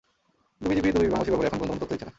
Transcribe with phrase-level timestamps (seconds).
[0.57, 2.09] কিন্তু বিজিপি দুই বাংলাদেশির ব্যাপারে এখন পর্যন্ত কোনো তথ্য দিচ্ছে না।